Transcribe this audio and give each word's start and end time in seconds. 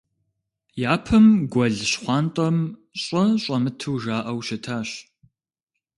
Япэм 0.93 1.25
гуэл 1.51 1.77
Щхъуантӏэм 1.91 2.57
щӏэ 3.01 3.23
щӏэмыту 3.41 3.97
жаӏэу 4.03 4.39
щытащ. 4.45 4.89